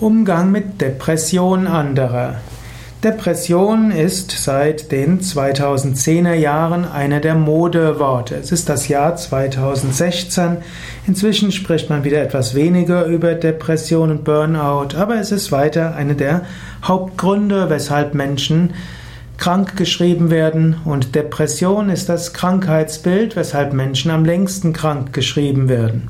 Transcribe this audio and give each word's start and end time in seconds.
Umgang 0.00 0.50
mit 0.50 0.80
Depression 0.80 1.66
anderer. 1.66 2.36
Depression 3.04 3.90
ist 3.90 4.30
seit 4.30 4.90
den 4.92 5.20
2010er 5.20 6.32
Jahren 6.32 6.86
einer 6.86 7.20
der 7.20 7.34
Modeworte. 7.34 8.36
Es 8.36 8.50
ist 8.50 8.70
das 8.70 8.88
Jahr 8.88 9.16
2016. 9.16 10.56
Inzwischen 11.06 11.52
spricht 11.52 11.90
man 11.90 12.02
wieder 12.02 12.22
etwas 12.22 12.54
weniger 12.54 13.04
über 13.04 13.34
Depression 13.34 14.10
und 14.10 14.24
Burnout, 14.24 14.96
aber 14.96 15.16
es 15.16 15.32
ist 15.32 15.52
weiter 15.52 15.94
eine 15.94 16.14
der 16.14 16.46
Hauptgründe, 16.82 17.68
weshalb 17.68 18.14
Menschen 18.14 18.72
krank 19.36 19.76
geschrieben 19.76 20.30
werden 20.30 20.76
und 20.86 21.14
Depression 21.14 21.90
ist 21.90 22.08
das 22.08 22.32
Krankheitsbild, 22.32 23.36
weshalb 23.36 23.74
Menschen 23.74 24.10
am 24.10 24.24
längsten 24.24 24.72
krank 24.72 25.12
geschrieben 25.12 25.68
werden. 25.68 26.08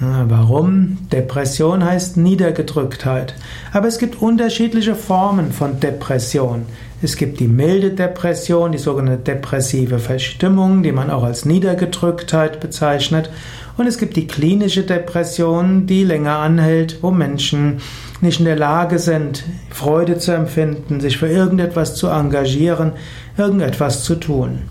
Warum? 0.00 0.98
Depression 1.12 1.84
heißt 1.84 2.16
Niedergedrücktheit. 2.16 3.34
Aber 3.72 3.86
es 3.86 3.98
gibt 3.98 4.20
unterschiedliche 4.20 4.96
Formen 4.96 5.52
von 5.52 5.78
Depression. 5.78 6.66
Es 7.00 7.16
gibt 7.16 7.38
die 7.38 7.48
milde 7.48 7.90
Depression, 7.90 8.72
die 8.72 8.78
sogenannte 8.78 9.22
depressive 9.22 9.98
Verstimmung, 9.98 10.82
die 10.82 10.90
man 10.90 11.10
auch 11.10 11.22
als 11.22 11.44
Niedergedrücktheit 11.44 12.60
bezeichnet. 12.60 13.30
Und 13.76 13.86
es 13.86 13.98
gibt 13.98 14.16
die 14.16 14.26
klinische 14.26 14.82
Depression, 14.82 15.86
die 15.86 16.02
länger 16.02 16.38
anhält, 16.38 16.98
wo 17.02 17.10
Menschen 17.10 17.80
nicht 18.20 18.40
in 18.40 18.46
der 18.46 18.56
Lage 18.56 18.98
sind, 18.98 19.44
Freude 19.70 20.18
zu 20.18 20.32
empfinden, 20.32 21.00
sich 21.00 21.18
für 21.18 21.28
irgendetwas 21.28 21.94
zu 21.94 22.08
engagieren, 22.08 22.92
irgendetwas 23.36 24.02
zu 24.02 24.16
tun. 24.16 24.62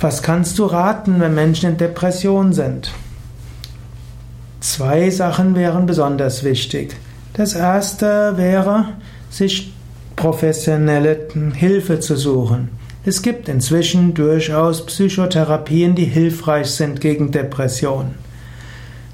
Was 0.00 0.22
kannst 0.22 0.58
du 0.58 0.64
raten, 0.64 1.20
wenn 1.20 1.34
Menschen 1.34 1.70
in 1.70 1.76
Depression 1.76 2.52
sind? 2.52 2.92
Zwei 4.62 5.10
Sachen 5.10 5.56
wären 5.56 5.86
besonders 5.86 6.44
wichtig. 6.44 6.94
Das 7.34 7.54
erste 7.54 8.36
wäre, 8.36 8.90
sich 9.28 9.72
professionelle 10.14 11.18
Hilfe 11.52 11.98
zu 11.98 12.14
suchen. 12.14 12.68
Es 13.04 13.22
gibt 13.22 13.48
inzwischen 13.48 14.14
durchaus 14.14 14.86
Psychotherapien, 14.86 15.96
die 15.96 16.04
hilfreich 16.04 16.68
sind 16.68 17.00
gegen 17.00 17.32
Depression. 17.32 18.14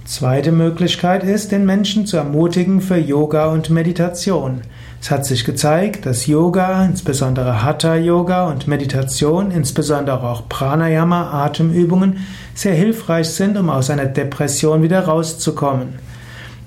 Zweite 0.08 0.52
Möglichkeit 0.52 1.22
ist, 1.22 1.52
den 1.52 1.66
Menschen 1.66 2.06
zu 2.06 2.16
ermutigen 2.16 2.80
für 2.80 2.96
Yoga 2.96 3.48
und 3.48 3.68
Meditation. 3.68 4.62
Es 5.02 5.10
hat 5.10 5.26
sich 5.26 5.44
gezeigt, 5.44 6.06
dass 6.06 6.26
Yoga, 6.26 6.82
insbesondere 6.82 7.62
Hatha 7.62 7.94
Yoga 7.94 8.48
und 8.48 8.66
Meditation, 8.66 9.50
insbesondere 9.50 10.22
auch 10.26 10.48
Pranayama, 10.48 11.44
Atemübungen, 11.44 12.24
sehr 12.54 12.72
hilfreich 12.72 13.28
sind, 13.28 13.58
um 13.58 13.68
aus 13.68 13.90
einer 13.90 14.06
Depression 14.06 14.82
wieder 14.82 15.02
rauszukommen. 15.04 15.98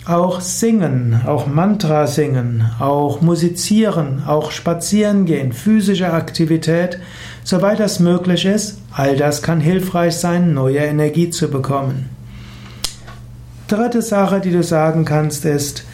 Auch 0.06 0.40
Singen, 0.40 1.20
auch 1.26 1.48
Mantra 1.48 2.06
singen, 2.06 2.70
auch 2.78 3.22
Musizieren, 3.22 4.22
auch 4.28 4.52
Spazieren 4.52 5.26
gehen, 5.26 5.52
physische 5.52 6.14
Aktivität, 6.14 7.00
soweit 7.44 7.80
das 7.80 8.00
möglich 8.00 8.46
ist, 8.46 8.78
all 8.92 9.18
das 9.18 9.42
kann 9.42 9.62
hilfreich 9.62 10.16
sein, 10.16 10.54
neue 10.54 10.78
Energie 10.78 11.32
zu 11.32 11.50
bekommen. 11.50 12.21
Dritte 13.72 14.02
Sache, 14.02 14.42
die 14.42 14.52
du 14.52 14.64
sagen 14.64 15.06
kannst, 15.06 15.46
ist, 15.46 15.86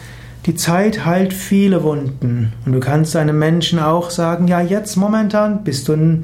die 0.46 0.56
Zeit 0.56 1.06
heilt 1.06 1.32
viele 1.32 1.84
Wunden. 1.84 2.52
Und 2.66 2.72
du 2.72 2.80
kannst 2.80 3.14
einem 3.14 3.38
Menschen 3.38 3.78
auch 3.78 4.10
sagen, 4.10 4.48
ja, 4.48 4.60
jetzt 4.60 4.96
momentan 4.96 5.62
bist 5.62 5.86
du, 5.86 6.22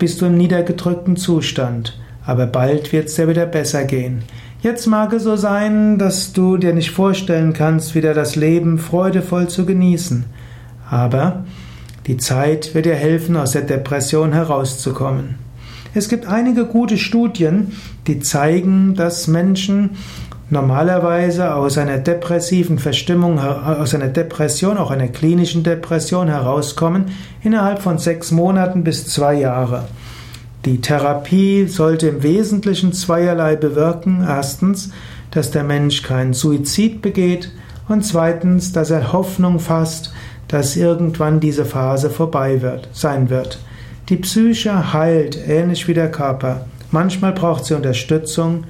bist 0.00 0.20
du 0.20 0.26
im 0.26 0.36
niedergedrückten 0.36 1.16
Zustand. 1.16 1.96
Aber 2.24 2.46
bald 2.46 2.92
wird 2.92 3.06
es 3.06 3.14
dir 3.14 3.28
wieder 3.28 3.46
besser 3.46 3.84
gehen. 3.84 4.24
Jetzt 4.62 4.88
mag 4.88 5.12
es 5.12 5.22
so 5.22 5.36
sein, 5.36 5.96
dass 5.96 6.32
du 6.32 6.56
dir 6.56 6.74
nicht 6.74 6.90
vorstellen 6.90 7.52
kannst, 7.52 7.94
wieder 7.94 8.12
das 8.12 8.34
Leben 8.34 8.76
freudevoll 8.80 9.46
zu 9.46 9.64
genießen. 9.64 10.24
Aber 10.90 11.44
die 12.08 12.16
Zeit 12.16 12.74
wird 12.74 12.86
dir 12.86 12.96
helfen, 12.96 13.36
aus 13.36 13.52
der 13.52 13.62
Depression 13.62 14.32
herauszukommen. 14.32 15.36
Es 15.94 16.08
gibt 16.08 16.26
einige 16.26 16.66
gute 16.66 16.98
Studien, 16.98 17.76
die 18.08 18.18
zeigen, 18.18 18.96
dass 18.96 19.28
Menschen 19.28 19.90
normalerweise 20.48 21.54
aus 21.54 21.76
einer 21.76 21.98
depressiven 21.98 22.78
Verstimmung, 22.78 23.38
aus 23.38 23.94
einer 23.94 24.08
Depression, 24.08 24.78
auch 24.78 24.90
einer 24.90 25.08
klinischen 25.08 25.62
Depression 25.62 26.28
herauskommen, 26.28 27.06
innerhalb 27.42 27.82
von 27.82 27.98
sechs 27.98 28.30
Monaten 28.30 28.84
bis 28.84 29.06
zwei 29.06 29.34
Jahre. 29.34 29.84
Die 30.64 30.80
Therapie 30.80 31.66
sollte 31.66 32.08
im 32.08 32.22
Wesentlichen 32.22 32.92
zweierlei 32.92 33.54
bewirken. 33.56 34.24
Erstens, 34.26 34.90
dass 35.30 35.52
der 35.52 35.62
Mensch 35.62 36.02
keinen 36.02 36.34
Suizid 36.34 37.02
begeht 37.02 37.52
und 37.88 38.04
zweitens, 38.04 38.72
dass 38.72 38.90
er 38.90 39.12
Hoffnung 39.12 39.60
fasst, 39.60 40.12
dass 40.48 40.76
irgendwann 40.76 41.40
diese 41.40 41.64
Phase 41.64 42.10
vorbei 42.10 42.62
wird, 42.62 42.88
sein 42.92 43.30
wird. 43.30 43.60
Die 44.08 44.16
Psyche 44.16 44.92
heilt, 44.92 45.38
ähnlich 45.48 45.86
wie 45.88 45.94
der 45.94 46.10
Körper. 46.10 46.66
Manchmal 46.90 47.32
braucht 47.32 47.64
sie 47.64 47.74
Unterstützung, 47.74 48.64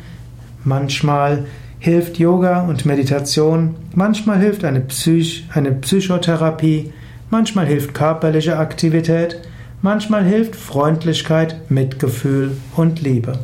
manchmal 0.65 1.45
hilft 1.87 2.19
Yoga 2.19 2.63
und 2.63 2.85
Meditation, 2.85 3.77
manchmal 3.95 4.41
hilft 4.41 4.65
eine, 4.65 4.81
Psych 4.81 5.45
eine 5.55 5.71
Psychotherapie, 5.71 6.93
manchmal 7.31 7.65
hilft 7.65 7.95
körperliche 7.95 8.59
Aktivität, 8.59 9.41
manchmal 9.83 10.25
hilft 10.25 10.57
Freundlichkeit, 10.57 11.71
Mitgefühl 11.71 12.57
und 12.75 13.03
Liebe. 13.03 13.39